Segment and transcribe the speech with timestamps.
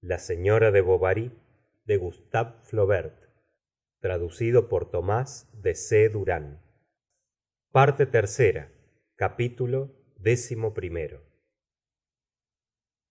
[0.00, 1.32] la señora de bovary
[1.84, 3.24] de gustave flaubert
[4.00, 6.12] traducido por tomás de c.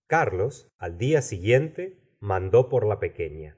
[0.08, 3.58] Carlos al día siguiente mandó por la pequeña.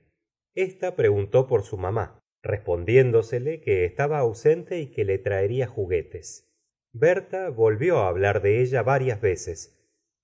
[0.56, 6.49] Esta preguntó por su mamá respondiéndosele que estaba ausente y que le traería juguetes
[6.94, 9.80] berta volvió á hablar de ella varias veces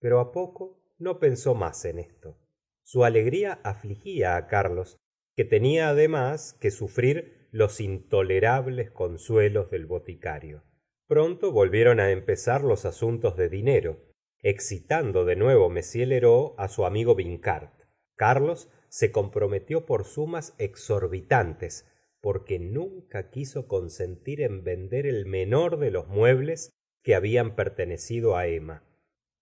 [0.05, 2.37] pero á poco no pensó más en esto.
[2.83, 4.97] Su alegría afligía á carlos
[5.35, 10.63] que tenia además que sufrir los intolerables consuelos del boticario.
[11.07, 13.97] Pronto volvieron á empezar los asuntos de dinero
[14.43, 17.73] excitando de nuevo m lheureux á su amigo vincart.
[18.15, 21.91] Carlos se comprometió por sumas exorbitantes
[22.25, 26.71] porque nunca quiso consentir en vender el menor de los muebles
[27.03, 28.81] que habían pertenecido á emma.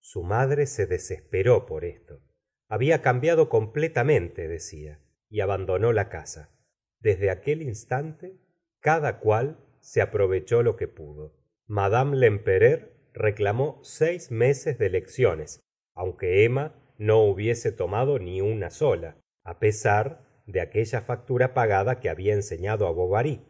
[0.01, 2.19] Su madre se desesperó por esto.
[2.67, 4.99] Había cambiado completamente decía
[5.29, 6.59] y abandonó la casa.
[6.99, 8.35] Desde aquel instante
[8.81, 11.37] cada cual se aprovechó lo que pudo.
[11.67, 15.61] Mad lempereur reclamó seis meses de lecciones
[15.95, 19.15] aunque emma no hubiese tomado ni una sola
[19.45, 23.41] á pesar de aquella factura pagada que había enseñado á bovary.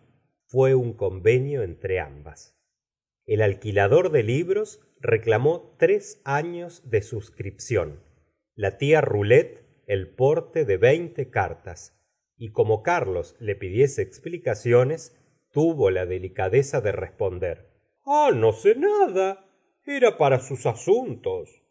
[0.46, 2.58] Fué un convenio entre ambas.
[3.26, 8.04] El alquilador de libros reclamó tres años de suscripción.
[8.56, 12.00] La tia rolet el porte de veinte cartas.
[12.38, 15.18] Y como carlos le pidiese explicaciones
[15.52, 17.74] tuvo la delicadeza de responder
[18.06, 19.46] ah no sé nada.
[19.86, 21.62] Era para sus asuntos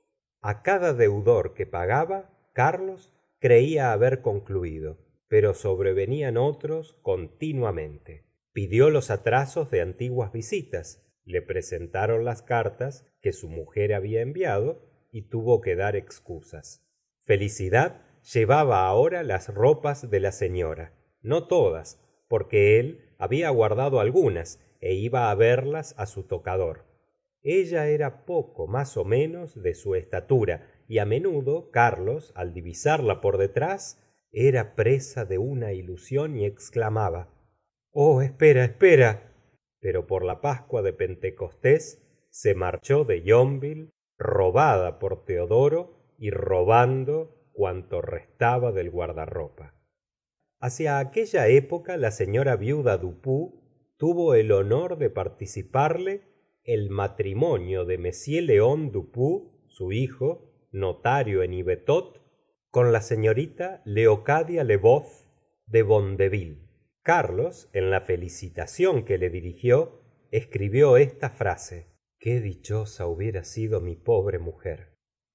[0.41, 4.99] a cada deudor que pagaba carlos creía haber concluido
[5.33, 8.27] pero sobrevenian otros continuamente.
[8.53, 14.83] Pidió los atrasos de antiguas visitas le presentaron las cartas que su mujer había enviado
[15.11, 16.87] y tuvo que dar excusas.
[17.23, 24.61] Felicidad llevaba ahora las ropas de la señora no todas porque él había guardado algunas
[24.83, 26.85] é iba á verlas á su tocador.
[27.43, 33.23] Ella era poco más ó menos de su estatura y á menudo carlos al divisarla
[33.23, 34.02] por detrás
[34.33, 37.29] era presa de una ilusión y exclamaba
[37.93, 39.33] oh espera espera
[39.81, 47.51] pero por la pascua de pentecostés se marchó de yonville robada por teodoro y robando
[47.53, 49.75] cuanto restaba del guardarropa.
[50.61, 53.53] Hacia aquella época la señora viuda dupuis
[53.97, 56.23] tuvo el honor de participarle
[56.63, 58.11] el matrimonio de m
[58.43, 61.55] león dupuis su hijo notario en
[62.73, 65.29] con la señorita leocadia leboeuf
[65.67, 66.67] de bondeville.
[67.03, 70.01] Carlos en la felicitación que le dirigió
[70.33, 71.87] escribió esta frase
[72.19, 74.93] qué dichosa hubiera sido mi pobre mujer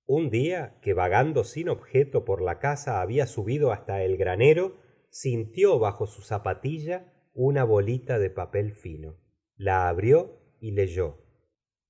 [0.08, 4.78] un día que vagando sin objeto por la casa había subido hasta el granero
[5.10, 9.18] sintió bajo su zapatilla una bolita de papel fino.
[9.58, 11.26] La abrió y leyó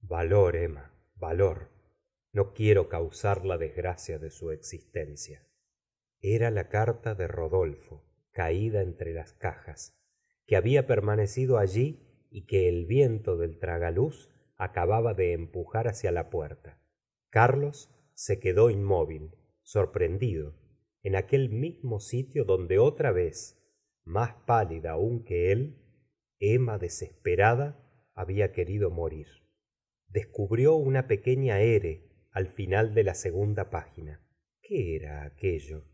[0.01, 1.69] valor emma valor
[2.37, 5.47] no quiero causar la desgracia de su existencia.
[6.21, 9.99] Era la carta de rodolfo caída entre las cajas
[10.45, 16.29] que había permanecido allí y que el viento del tragaluz acababa de empujar hacia la
[16.29, 16.79] puerta.
[17.31, 19.31] Carlos se quedó inmóvil
[19.63, 20.53] sorprendido
[21.01, 23.59] en aquel mismo sitio donde otra vez
[24.03, 25.81] más pálida aún que él
[26.37, 27.83] emma desesperada
[28.13, 29.25] había querido morir.
[30.07, 31.61] Descubrió una pequeña
[32.31, 34.21] al final de la segunda página.
[34.61, 35.85] Qué era aquello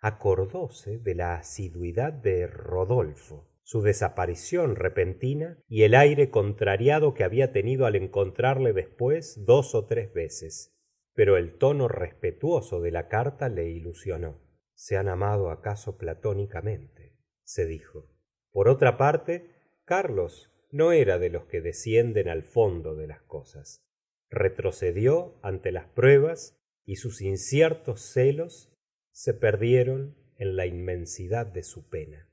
[0.00, 7.52] acordóse de la asiduidad de rodolfo su desaparición repentina y el aire contrariado que había
[7.52, 10.74] tenido al encontrarle después dos ó tres veces.
[11.12, 14.40] Pero el tono respetuoso de la carta le ilusionó.
[14.72, 18.10] Se han amado acaso platónicamente se dijo.
[18.52, 19.50] Por otra parte
[19.84, 23.87] carlos no era de los que descienden al fondo de las cosas
[24.30, 28.72] retrocedió ante las pruebas y sus inciertos celos
[29.10, 32.30] se perdieron en la inmensidad de su pena.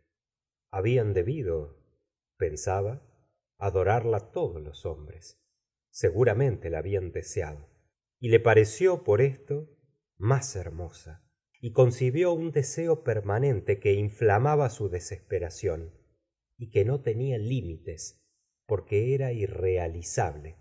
[0.72, 1.84] Habían debido
[2.38, 3.02] pensaba
[3.58, 5.42] adorarla todos los hombres.
[5.90, 7.70] Seguramente la habían deseado.
[8.20, 9.70] Y le pareció por esto
[10.18, 11.26] más hermosa
[11.62, 15.94] y concibió un deseo permanente que inflamaba su desesperación
[16.58, 18.22] y que no tenia límites
[18.66, 20.58] porque era irrealizable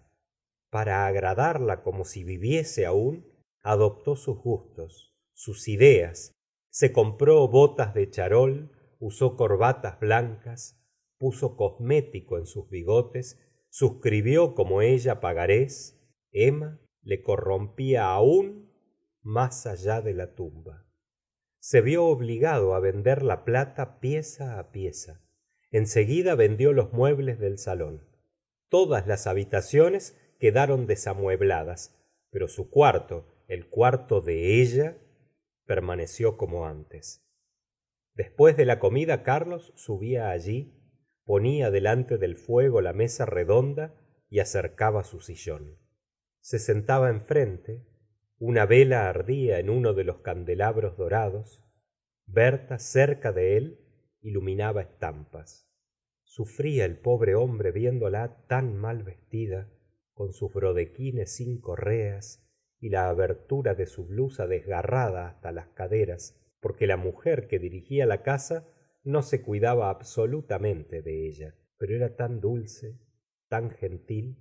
[0.75, 3.25] para agradarla como si viviese aún
[3.63, 6.33] adoptó sus gustos sus ideas
[6.69, 10.85] se compró botas de charol usó corbatas blancas
[11.17, 13.41] puso cosmético en sus bigotes
[13.71, 18.73] suscribió como ella pagarés emma le corrompía aún
[19.23, 20.87] más allá de la tumba.
[21.61, 25.23] Se vio obligado á vender la plata pieza á pieza.
[25.71, 28.03] En seguida vendió los muebles del salón.
[28.69, 31.99] Todas las habitaciones quedaron desamuebladas
[32.29, 34.99] pero su cuarto el cuarto de ella
[35.65, 37.27] permaneció como antes.
[38.13, 40.75] Después de la comida carlos subía allí
[41.25, 43.95] ponía delante del fuego la mesa redonda
[44.29, 45.79] y acercaba su sillón.
[46.41, 47.87] Se sentaba enfrente
[48.39, 51.65] una vela ardía en uno de los candelabros dorados
[52.27, 53.81] berta cerca de él
[54.21, 55.73] iluminaba estampas.
[56.23, 59.71] Sufría el pobre hombre viéndola tan mal vestida
[60.15, 62.43] con sus brodequines sin correas
[62.81, 68.07] y la abertura de su blusa desgarrada hasta las caderas porque la mujer que dirigía
[68.07, 68.67] la casa
[69.03, 72.99] no se cuidaba absolutamente de ella pero era tan dulce
[73.49, 74.39] tan gentil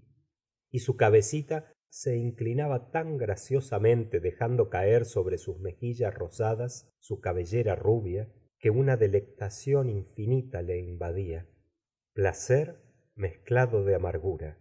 [0.70, 7.76] y su cabecita se inclinaba tan graciosamente dejando caer sobre sus mejillas rosadas su cabellera
[7.76, 11.48] rubia que una delectación infinita le invadía.
[12.14, 12.82] Placer
[13.14, 14.58] mezclado de amargura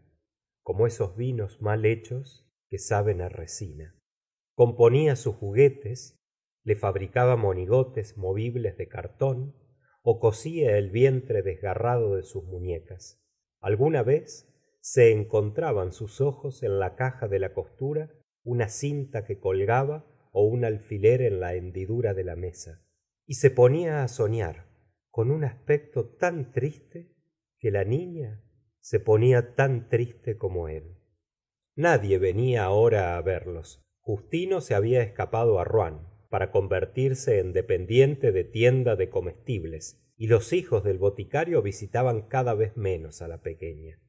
[0.62, 3.96] como esos vinos mal hechos que saben á resina.
[4.54, 6.18] Componía sus juguetes
[6.64, 9.56] le fabricaba monigotes movibles de cartón
[10.02, 13.20] ó cosía el vientre desgarrado de sus muñecas.
[13.60, 14.48] Alguna vez
[14.80, 18.10] se encontraban sus ojos en la caja de la costura
[18.44, 22.84] una cinta que colgaba ó un alfiler en la hendidura de la mesa
[23.26, 24.66] y se ponía á soñar
[25.10, 27.14] con un aspecto tan triste
[27.58, 28.42] que la niña
[28.82, 30.98] se ponía tan triste como él.
[31.74, 33.80] Nadie venia ahora á verlos.
[34.00, 40.26] Justino se había escapado á rouen para convertirse en dependiente de tienda de comestibles y
[40.26, 44.00] los hijos del boticario visitaban cada vez menos á la pequeña.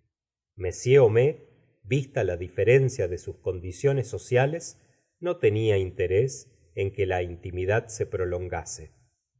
[0.58, 1.36] M homais
[1.84, 4.82] vista la diferencia de sus condiciones sociales
[5.20, 8.92] no tenia interés en que la intimidad se prolongase.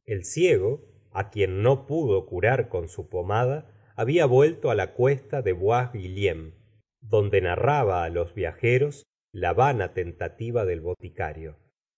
[0.06, 5.42] El ciego á quien no pudo curar con su pomada había vuelto á la cuesta
[5.42, 6.54] de bois guillaume
[7.02, 9.04] donde narraba á los viajeros
[9.34, 11.58] la vana tentativa del boticario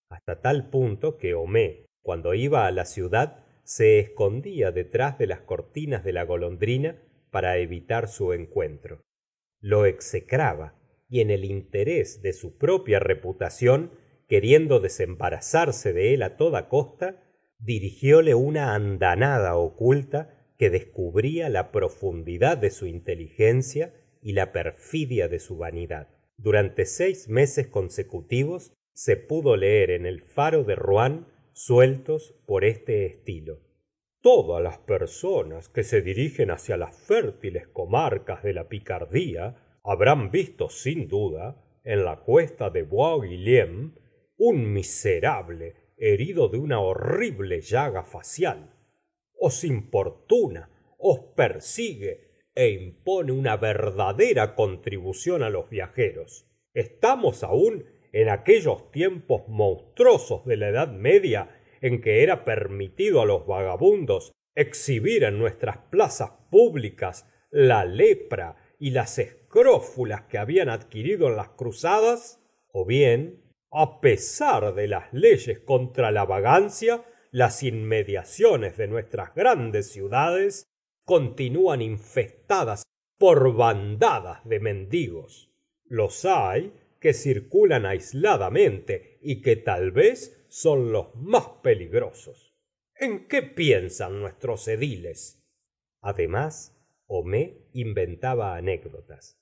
[0.09, 5.41] hasta tal punto que homais cuando iba á la ciudad se escondía detrás de las
[5.41, 7.01] cortinas de la golondrina
[7.31, 9.01] para evitar su encuentro.
[9.59, 10.75] Lo execraba
[11.09, 13.91] y en el interés de su propia reputación
[14.27, 17.23] queriendo desembarazarse de él á toda costa
[17.57, 25.39] dirigióle una andanada oculta que descubría la profundidad de su inteligencia y la perfidia de
[25.39, 26.07] su vanidad.
[26.37, 33.05] Durante seis meses consecutivos se pudo leer en el faro de rouen sueltos por este
[33.05, 33.59] estilo.
[34.21, 40.69] Todas las personas que se dirigen hacia las fértiles comarcas de la picardía habrán visto
[40.69, 43.91] sin duda en la cuesta de bois guillaume
[44.37, 48.74] un miserable herido de una horrible llaga facial
[49.39, 56.47] os importuna os persigue é impone una verdadera contribución á los viajeros.
[56.73, 63.25] Estamos aún en aquellos tiempos monstruosos de la edad media en que era permitido á
[63.25, 71.27] los vagabundos exhibir en nuestras plazas públicas la lepra y las escrófulas que habían adquirido
[71.27, 72.41] en las cruzadas
[72.71, 77.03] ó bien á pesar de las leyes contra la vagancia
[77.35, 80.63] las inmediaciones de nuestras grandes ciudades
[81.03, 82.83] continúan infestadas
[83.17, 85.51] por bandadas de mendigos.
[85.83, 92.55] Los hay que circulan aisladamente y que tal vez son los más peligrosos.
[92.97, 95.41] En qué piensan nuestros ediles
[95.99, 96.73] además
[97.05, 99.37] homais inventaba anécdotas.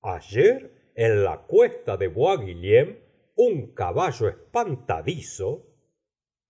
[0.00, 3.00] Ayer en la cuesta de bois guillaume
[3.34, 5.75] un caballo espantadizo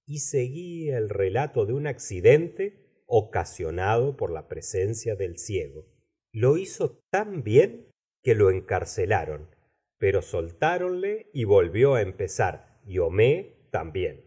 [0.06, 5.86] y seguía el relato de un accidente ocasionado por la presencia del ciego.
[6.32, 7.88] Lo hizo tan bien
[8.22, 9.56] que lo encarcelaron
[9.98, 14.24] pero soltáronle y volvió á empezar y homais también.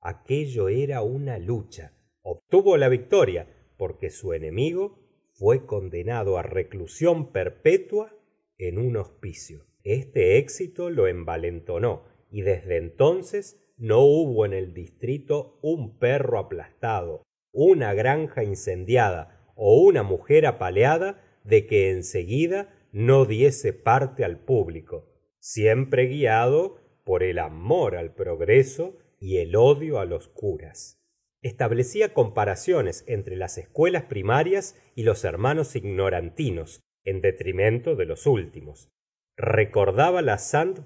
[0.00, 1.92] Aquello era una lucha.
[2.22, 5.00] Obtuvo la victoria porque su enemigo
[5.32, 8.16] fue condenado á reclusión perpetua
[8.58, 9.66] en un hospicio.
[9.82, 17.22] Este éxito lo envalentonó y desde entonces no hubo en el distrito un perro aplastado
[17.52, 24.38] una granja incendiada ó una mujer apaleada de que en seguida no diese parte al
[24.38, 25.12] público
[25.42, 31.00] siempre guiado por el amor al progreso y el odio á los curas.
[31.42, 38.88] Establecía comparaciones entre las escuelas primarias y los hermanos ignorantinos en detrimento de los últimos.
[39.36, 40.78] Recordaba la saint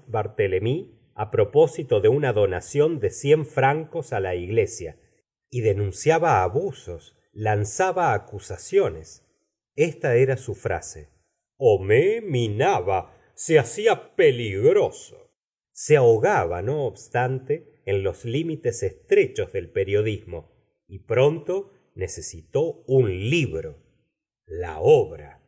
[1.17, 4.99] á propósito de una donación de cien francos á la iglesia
[5.49, 9.25] y denunciaba abusos lanzaba acusaciones.
[9.75, 11.09] Esta era su frase.
[11.57, 15.31] Homais minaba se hacia peligroso.
[15.71, 20.51] Se ahogaba no obstante en los límites estrechos del periodismo
[20.87, 23.83] y pronto necesitó un libro
[24.45, 25.43] la obra.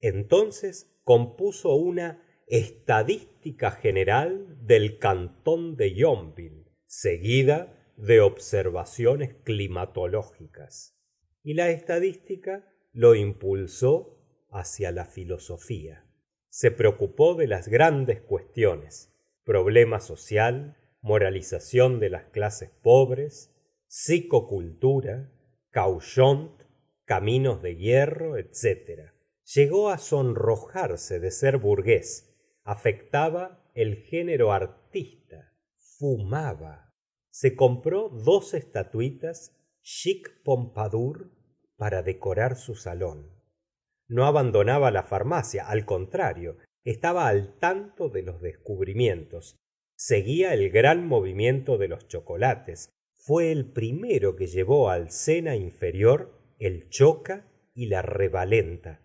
[0.00, 10.98] Entonces compuso una estadística general del cantón de yonville seguida de observaciones climatológicas.
[11.42, 14.18] Y la estadística lo impulsó
[14.50, 16.04] hacia la filosofía.
[16.48, 19.12] Se preocupó de las grandes cuestiones
[19.44, 23.50] problema social moralización de las clases pobres
[23.86, 25.32] psico cultura
[25.70, 26.62] cauchont
[27.04, 29.10] caminos de hierro etc
[29.44, 32.31] llegó á sonrojarse de ser burgués
[32.64, 36.92] afectaba el género artista fumaba.
[37.30, 41.30] Se compró dos estatuitas chic pompadour
[41.76, 43.30] para decorar su salón.
[44.08, 49.56] No abandonaba la farmacia al contrario estaba al tanto de los descubrimientos.
[49.94, 52.90] Seguía el gran movimiento de los chocolates.
[53.14, 59.01] Fué el primero que llevó al sena inferior el choca y la revalenta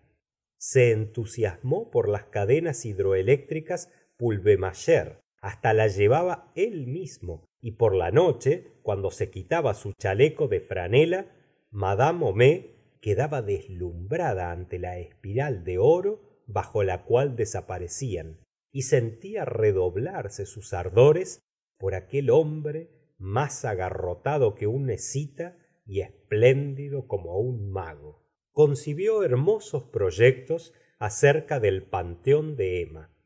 [0.58, 5.20] se entusiasmó por las cadenas hidroeléctricas pulvermacher.
[5.40, 7.44] Hasta la llevaba él mismo.
[7.60, 11.26] Y por la noche cuando se quitaba su chaleco de franela
[11.70, 12.66] mad homais
[13.00, 18.38] quedaba deslumbrada ante la espiral de oro bajo la cual desaparecían
[18.72, 21.40] y sentía redoblarse sus ardores
[21.78, 28.27] por aquel hombre más agarrotado que un escita y espléndido como un mago
[28.58, 33.16] concibió hermosos proyectos acerca del panteón de emma.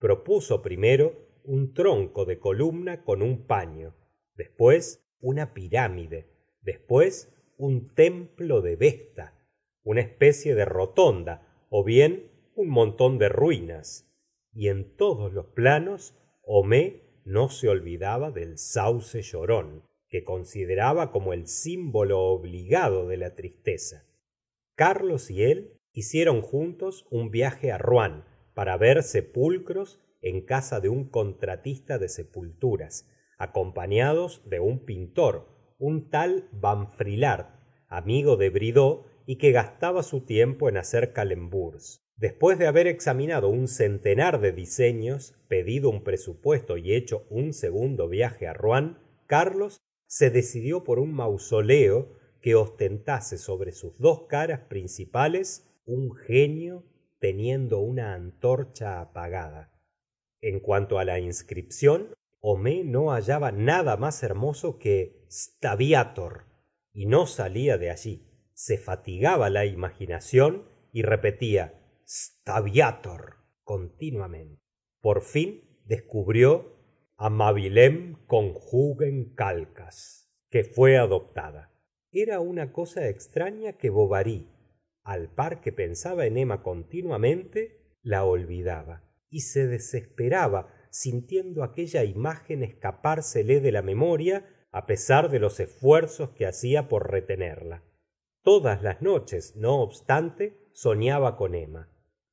[0.00, 3.94] Propuso primero un tronco de columna con un paño
[4.34, 6.26] después una pirámide
[6.62, 9.38] después un templo de vesta
[9.84, 14.12] una especie de rotonda ó bien un montón de ruinas.
[14.52, 16.94] Y en todos los planos homais
[17.24, 24.09] no se olvidaba del sauce llorón que consideraba como el símbolo obligado de la tristeza
[24.80, 30.88] carlos y él hicieron juntos un viaje á rouen para ver sepulcros en casa de
[30.88, 33.06] un contratista de sepulturas
[33.36, 37.48] acompañados de un pintor un tal banfrilard
[37.88, 43.50] amigo de bridoux y que gastaba su tiempo en hacer calembours después de haber examinado
[43.50, 48.96] un centenar de diseños pedido un presupuesto y hecho un segundo viaje á rouen
[49.26, 56.84] carlos se decidió por un mausoleo que ostentase sobre sus dos caras principales un genio
[57.18, 59.72] teniendo una antorcha apagada.
[60.40, 66.46] En cuanto á la inscripción homais no hallaba nada más hermoso que staviator
[66.92, 68.26] y no salía de allí.
[68.54, 71.74] Se fatigaba la imaginación y repetía
[72.06, 74.62] staviator continuamente.
[75.00, 76.76] Por fin descubrió
[77.16, 81.70] amabilem conjugen calcas que fue adoptada
[82.12, 84.48] era una cosa extraña que bovary
[85.02, 92.62] al par que pensaba en emma continuamente la olvidaba y se desesperaba sintiendo aquella imagen
[92.62, 97.84] escapársele de la memoria á pesar de los esfuerzos que hacía por retenerla.
[98.42, 101.92] Todas las noches no obstante soñaba con emma.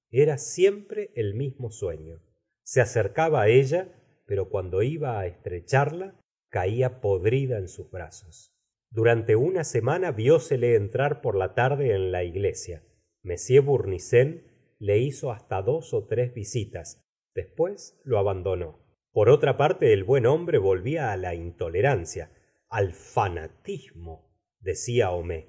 [0.09, 2.21] Era siempre el mismo sueño.
[2.63, 3.93] Se acercaba á ella
[4.25, 6.19] pero cuando iba á estrecharla
[6.49, 8.56] caía podrida en sus brazos
[8.89, 12.83] durante una semana viósele entrar por la tarde en la iglesia.
[13.23, 17.03] M bournisien le hizo hasta dos ó tres visitas.
[17.33, 18.79] Después lo abandonó.
[19.11, 22.31] Por otra parte el buen hombre volvía á la intolerancia
[22.69, 24.27] al fanatismo
[24.59, 25.45] decía homais.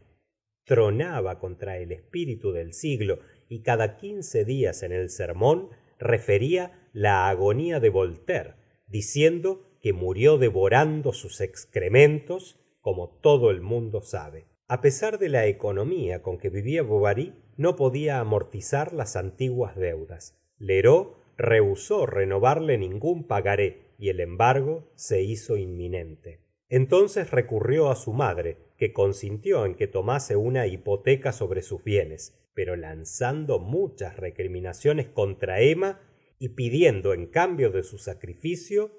[0.64, 7.28] Tronaba contra el espíritu del siglo y cada quince días en el sermón refería la
[7.28, 8.54] agonía de voltaire
[8.87, 14.47] diciendo que murió devorando sus excrementos como todo el mundo sabe.
[14.66, 20.40] A pesar de la economía con que vivía bovary no podía amortizar las antiguas deudas.
[20.57, 26.40] Lheureux rehusó renovarle ningún pagaré y el embargo se hizo inminente.
[26.71, 32.38] Entonces recurrió á su madre que consintió en que tomase una hipoteca sobre sus bienes
[32.54, 36.00] pero lanzando muchas recriminaciones contra emma
[36.38, 38.90] y pidiendo en cambio de su sacrificio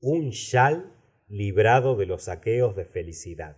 [0.00, 0.99] un chal
[1.30, 3.56] librado de los saqueos de felicidad.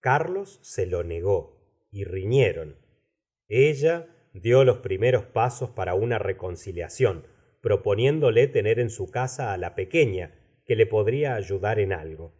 [0.00, 1.56] Carlos se lo negó
[1.90, 2.76] y riñeron.
[3.48, 7.26] Ella dio los primeros pasos para una reconciliación
[7.62, 10.34] proponiéndole tener en su casa á la pequeña
[10.66, 12.34] que le podría ayudar en algo.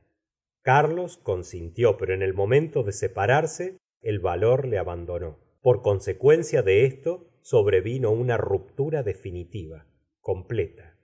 [0.61, 5.39] Carlos consintió pero en el momento de separarse el valor le abandonó.
[5.63, 9.87] Por consecuencia de esto sobrevino una ruptura definitiva
[10.21, 10.99] completa.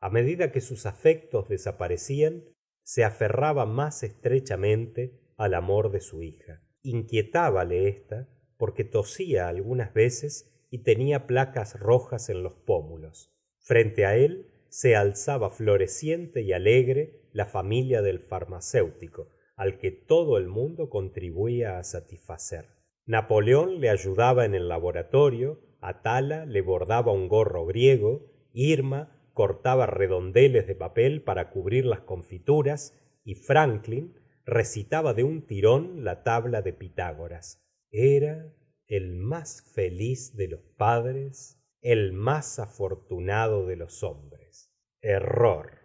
[0.00, 2.44] A medida que sus afectos desaparecían
[2.86, 6.62] se aferraba más estrechamente al amor de su hija.
[6.82, 13.34] Inquietábale ésta porque tosía algunas veces y tenia placas rojas en los pómulos.
[13.58, 20.38] Frente á él se alzaba floreciente y alegre la familia del farmacéutico al que todo
[20.38, 22.68] el mundo contribuía á satisfacer.
[23.04, 30.66] Napoleón le ayudaba en el laboratorio atala le bordaba un gorro griego irma cortaba redondeles
[30.66, 36.72] de papel para cubrir las confituras y franklin recitaba de un tirón la tabla de
[36.72, 37.62] pitágoras.
[37.90, 38.50] Era
[38.86, 44.72] el más feliz de los padres el más afortunado de los hombres.
[45.02, 45.80] Error.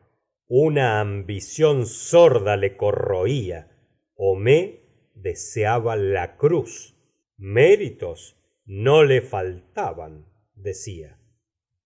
[0.47, 3.69] Una ambición sorda le corroía.
[4.15, 4.79] Homais
[5.13, 6.95] deseaba la cruz.
[7.35, 11.19] Méritos no le faltaban decía.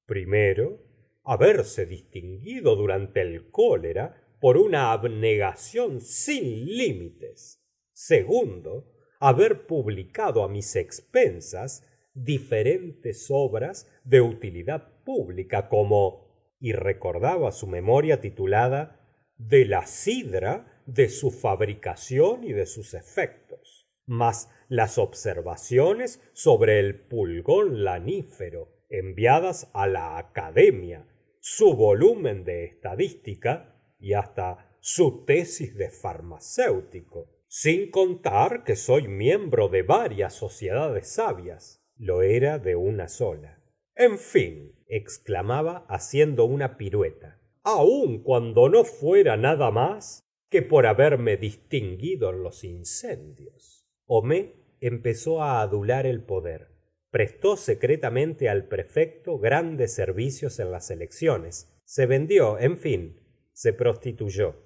[0.05, 0.85] Primero
[1.25, 7.62] haberse distinguido durante el cólera por una abnegación sin límites.
[7.94, 17.67] Segundo haber publicado á mis expensas diferentes obras de utilidad pública como y recordaba su
[17.67, 19.00] memoria titulada
[19.38, 26.96] de la sidra de su fabricación y de sus efectos mas las observaciones sobre el
[26.96, 31.08] pulgón lanífero enviadas á la academia
[31.47, 39.69] su volumen de estadística y hasta su tesis de farmacéutico sin contar que soy miembro
[39.69, 41.85] de varias sociedades sabias.
[41.97, 43.63] Lo era de una sola.
[43.93, 51.37] En fin exclamaba haciendo una pirueta aun cuando no fuera nada más que por haberme
[51.37, 53.86] distinguido en los incendios.
[54.08, 56.74] Homais empezó á adular el poder
[57.15, 61.73] prestó secretamente al prefecto grandes servicios en las elecciones.
[61.86, 63.21] Se vendió en fin
[63.54, 64.58] se prostituyó.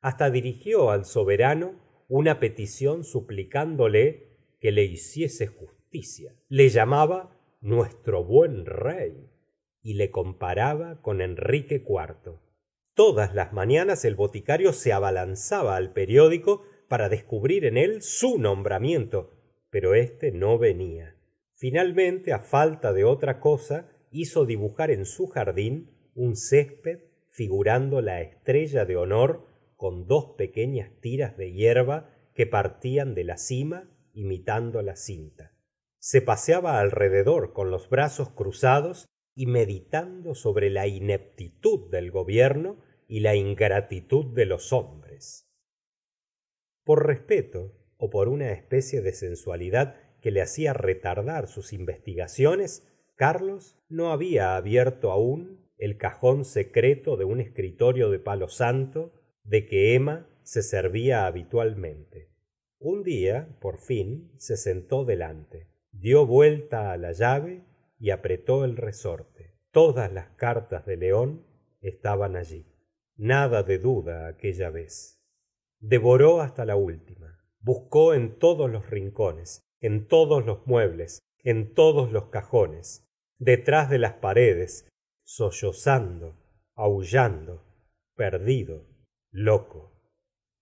[0.00, 6.34] Hasta dirigió al soberano una peticion suplicándole que le hiciese justicia.
[6.48, 9.28] Le llamaba nuestro buen rey
[9.82, 12.38] y le comparaba con enrique iv
[12.94, 19.34] todas las mañanas el boticario se abalanzaba al periódico para descubrir en él su nombramiento
[19.68, 21.14] pero éste no venia
[21.54, 28.20] finalmente á falta de otra cosa hizo dibujar en su jardín un césped figurando la
[28.20, 34.82] estrella de honor con dos pequeñas tiras de hierba que partían de la cima imitando
[34.82, 35.52] la cinta.
[35.98, 43.20] Se paseaba alrededor con los brazos cruzados y meditando sobre la ineptitud del gobierno y
[43.20, 45.50] la ingratitud de los hombres.
[46.84, 53.78] Por respeto ó por una especie de sensualidad que le hacía retardar sus investigaciones carlos
[53.90, 59.94] no había abierto aún el cajón secreto de un escritorio de palo santo de que
[59.94, 62.30] emma se servia habitualmente.
[62.78, 67.62] Un día por fin se sentó delante dio vuelta á la llave
[67.98, 69.58] y apretó el resorte.
[69.72, 71.44] Todas las cartas de león
[71.82, 72.64] estaban allí.
[73.16, 75.22] Nada de duda aquella vez.
[75.80, 77.44] Devoró hasta la última.
[77.60, 83.06] Buscó en todos los rincones en todos los muebles en todos los cajones
[83.38, 84.88] detrás de las paredes
[85.24, 86.38] sollozando
[86.74, 87.62] aullando
[88.16, 88.86] perdido
[89.30, 89.92] loco.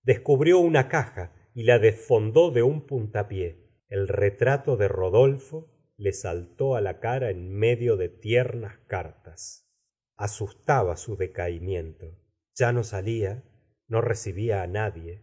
[0.02, 3.78] Descubrió una caja y la desfondó de un puntapié.
[3.86, 9.70] El retrato de rodolfo le saltó á la cara en medio de tiernas cartas.
[10.16, 12.18] Asustaba su decaimiento.
[12.56, 13.44] Ya no salía
[13.86, 15.22] no recibía á nadie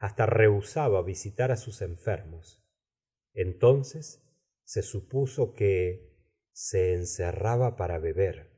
[0.00, 2.67] hasta rehusaba visitar á sus enfermos
[3.38, 4.20] entonces
[4.64, 6.12] se supuso que
[6.50, 8.50] se encerraba para beber.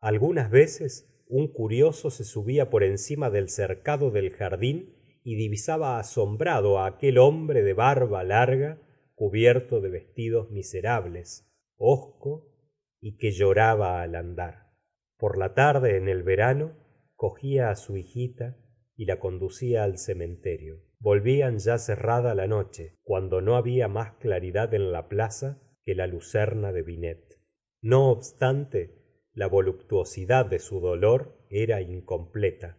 [0.00, 6.78] Algunas veces un curioso se subía por encima del cercado del jardín y divisaba asombrado
[6.78, 8.80] á aquel hombre de barba larga
[9.16, 12.54] cubierto de vestidos miserables hosco
[13.00, 14.68] y que lloraba al andar.
[15.16, 16.76] Por la tarde en el verano
[17.16, 18.56] cogía á su hijita
[18.94, 24.74] y la conducía al cementerio volvían ya cerrada la noche cuando no había más claridad
[24.74, 27.40] en la plaza que la lucerna de binet.
[27.80, 28.98] No obstante
[29.32, 32.76] la voluptuosidad de su dolor era incompleta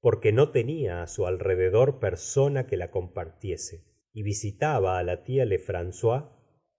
[0.00, 5.44] porque no tenia á su alrededor persona que la compartiese y visitaba á la tia
[5.44, 6.24] lefrancois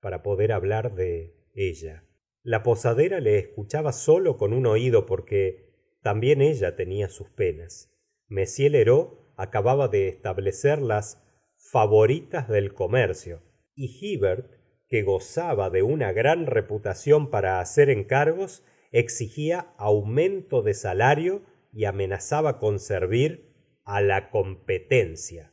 [0.01, 2.03] para poder hablar de ella.
[2.43, 7.97] La posadera le escuchaba solo con un oído porque también ella tenia sus penas
[9.35, 11.21] acababa de establecer las
[11.57, 13.41] favoritas del comercio
[13.75, 14.51] y hivert
[14.87, 21.41] que gozaba de una gran reputación para hacer encargos exigía aumento de salario
[21.71, 23.51] y amenazaba con servir
[23.85, 25.51] á la competencia.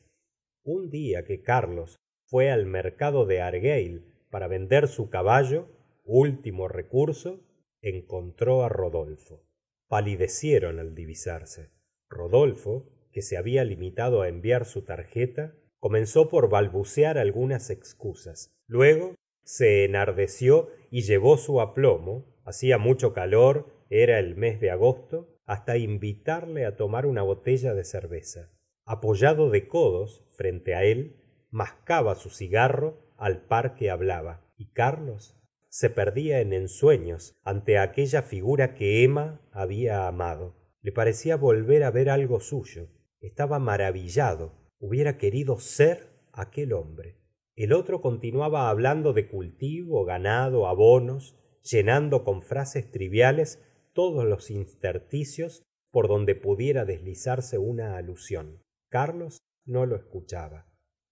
[0.63, 5.69] Un día que carlos fue al mercado de argueil para vender su caballo
[6.05, 7.41] último recurso
[7.81, 9.43] encontró á rodolfo.
[9.89, 11.71] Palidecieron al divisarse.
[12.09, 18.53] Rodolfo que se había limitado á enviar su tarjeta comenzó por balbucear algunas excusas.
[18.67, 25.37] Luego se enardeció y llevó su aplomo hacia mucho calor era el mes de agosto
[25.47, 28.51] hasta invitarle á tomar una botella de cerveza.
[28.85, 31.17] Apoyado de codos frente á él
[31.51, 35.37] mascaba su cigarro al par que hablaba y carlos
[35.69, 40.57] se perdía en ensueños ante aquella figura que emma había amado.
[40.83, 42.89] Le parecía volver á ver algo suyo
[43.21, 47.19] estaba maravillado hubiera querido ser aquel hombre.
[47.55, 55.63] El otro continuaba hablando de cultivo ganado abonos llenando con frases triviales todos los intersticios
[55.91, 58.63] por donde pudiera deslizarse una alusión.
[58.89, 60.67] Carlos no lo escuchaba.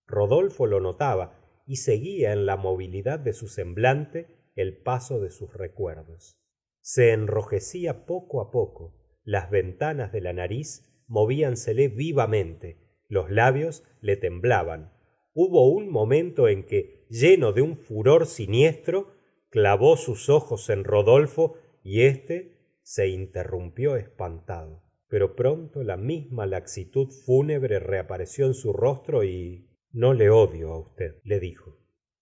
[0.07, 5.53] Rodolfo lo notaba y seguía en la movilidad de su semblante el paso de sus
[5.53, 6.39] recuerdos.
[6.81, 14.17] Se enrojecía poco á poco las ventanas de la nariz movíansele vivamente los labios le
[14.17, 14.93] temblaban.
[15.33, 19.09] Hubo un momento en que lleno de un furor siniestro
[19.51, 24.83] clavó sus ojos en rodolfo y éste se interrumpió espantado.
[25.09, 30.79] Pero pronto la misma laxitud fúnebre reapareció en su rostro y no le odio á
[30.79, 31.79] usted le dijo.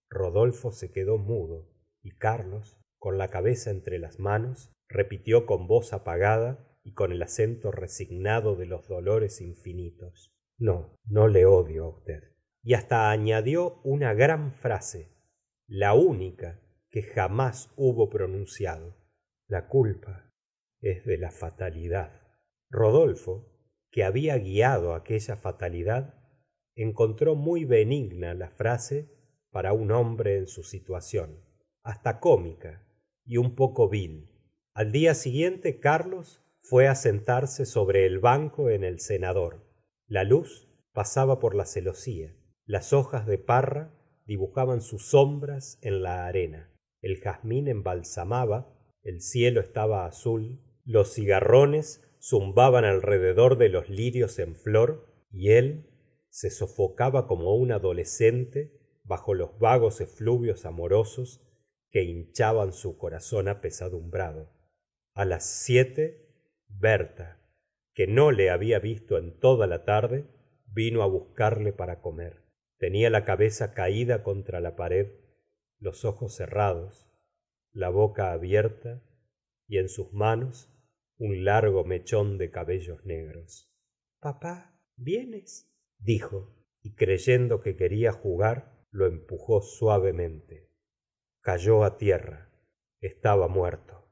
[0.09, 1.69] Rodolfo se quedó mudo
[2.03, 7.21] y carlos con la cabeza entre las manos repitió con voz apagada y con el
[7.21, 10.33] acento resignado de los dolores infinitos.
[10.57, 12.23] No no le odio á usted.
[12.63, 15.11] Y hasta añadió una gran frase
[15.67, 18.97] la única que jamás hubo pronunciado.
[19.49, 20.33] La culpa
[20.81, 22.21] es de la fatalidad.
[22.71, 23.53] Rodolfo
[23.91, 26.15] que había guiado aquella fatalidad
[26.77, 29.11] encontró muy benigna la frase
[29.51, 31.41] para un hombre en su situación
[31.83, 32.87] hasta cómica
[33.25, 34.31] y un poco vil.
[34.73, 39.67] Al día siguiente carlos fue á sentarse sobre el banco en el cenador
[40.09, 42.37] la luz pasaba por la celosía.
[42.65, 43.93] Las hojas de parra
[44.25, 46.73] dibujaban sus sombras en la arena.
[47.01, 54.55] El jazmín embalsamaba el cielo estaba azul los cigarrones zumbaban alrededor de los lirios en
[54.55, 55.91] flor y él
[56.29, 61.41] se sofocaba como un adolescente bajo los vagos efluvios amorosos
[61.91, 64.53] que hinchaban su corazón apesadumbrado.
[65.15, 66.26] A las siete
[66.69, 67.41] berta
[67.95, 70.27] que no le había visto en toda la tarde
[70.67, 72.45] vino á buscarle para comer.
[72.79, 75.09] Tenia la cabeza caída contra la pared
[75.79, 77.07] los ojos cerrados
[77.73, 79.03] la boca abierta
[79.69, 80.73] y en sus manos
[81.19, 83.71] un largo mechón de cabellos negros.
[84.19, 90.71] Papá vienes dijo y creyendo que quería jugar lo empujó suavemente.
[91.41, 92.51] Cayó á tierra.
[93.01, 94.06] Estaba muerto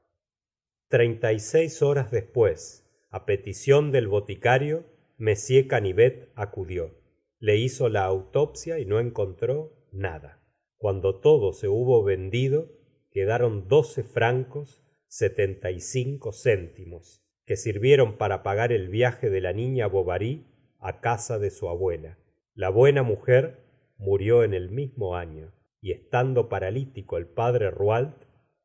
[0.95, 4.85] treinta y seis horas después á petición del boticario
[5.19, 5.33] m
[5.67, 6.91] canivet acudió.
[7.37, 10.41] Le hizo la autopsia y no encontró nada.
[10.77, 12.71] Cuando todo se hubo vendido
[13.11, 19.51] quedaron doce francos setenta y cinco céntimos que sirvieron para pagar el viaje de la
[19.51, 20.45] niña bovary
[20.79, 22.19] á casa de su abuela.
[22.53, 23.65] La buena mujer
[23.97, 28.15] murió en el mismo año y estando paralítico el padre rouault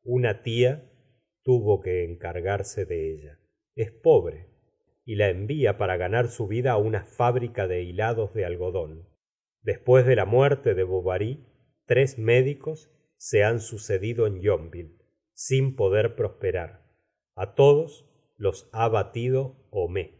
[0.05, 0.87] una tia
[1.43, 3.39] tuvo que encargarse de ella.
[3.75, 4.47] Es pobre
[5.05, 9.07] y la envía para ganar su vida á una fábrica de hilados de algodón.
[9.61, 11.45] Después de la muerte de bovary
[11.85, 15.01] tres médicos se han sucedido en yonville
[15.33, 16.85] sin poder prosperar.
[17.35, 20.11] A todos los ha batido homais.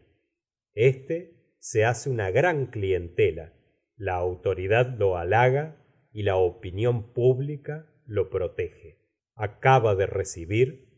[0.74, 3.52] Este se hace una gran clientela.
[3.96, 5.76] La autoridad lo halaga
[6.12, 8.98] y la opinión pública lo protege.
[9.34, 10.91] Acaba de recibir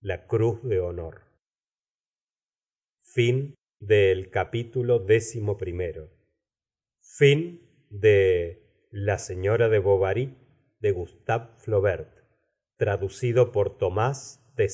[0.00, 1.22] la cruz de honor.
[8.92, 10.36] La señora de bovary
[10.80, 12.08] de gustave flaubert
[12.76, 14.68] traducido por tomás de